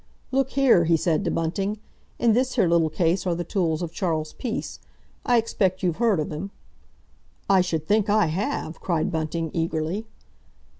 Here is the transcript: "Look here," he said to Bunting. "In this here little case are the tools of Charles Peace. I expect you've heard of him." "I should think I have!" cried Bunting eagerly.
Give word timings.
"Look 0.31 0.53
here," 0.53 0.85
he 0.85 0.97
said 0.97 1.23
to 1.25 1.29
Bunting. 1.29 1.77
"In 2.17 2.33
this 2.33 2.55
here 2.55 2.67
little 2.67 2.89
case 2.89 3.27
are 3.27 3.35
the 3.35 3.43
tools 3.43 3.83
of 3.83 3.93
Charles 3.93 4.33
Peace. 4.33 4.79
I 5.27 5.37
expect 5.37 5.83
you've 5.83 5.97
heard 5.97 6.19
of 6.19 6.31
him." 6.31 6.49
"I 7.47 7.61
should 7.61 7.85
think 7.87 8.09
I 8.09 8.25
have!" 8.25 8.81
cried 8.81 9.11
Bunting 9.11 9.51
eagerly. 9.53 10.07